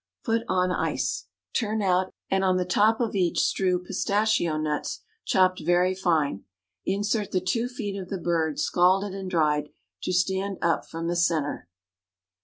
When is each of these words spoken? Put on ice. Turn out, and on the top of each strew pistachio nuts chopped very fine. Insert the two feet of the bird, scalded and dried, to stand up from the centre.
Put 0.25 0.41
on 0.47 0.71
ice. 0.71 1.27
Turn 1.53 1.79
out, 1.83 2.11
and 2.31 2.43
on 2.43 2.57
the 2.57 2.65
top 2.65 2.99
of 2.99 3.13
each 3.13 3.39
strew 3.41 3.77
pistachio 3.77 4.57
nuts 4.57 5.01
chopped 5.25 5.61
very 5.63 5.93
fine. 5.93 6.43
Insert 6.87 7.29
the 7.29 7.39
two 7.39 7.67
feet 7.67 7.95
of 7.95 8.09
the 8.09 8.17
bird, 8.17 8.59
scalded 8.59 9.13
and 9.13 9.29
dried, 9.29 9.69
to 10.01 10.11
stand 10.11 10.57
up 10.59 10.87
from 10.89 11.07
the 11.07 11.15
centre. 11.15 11.67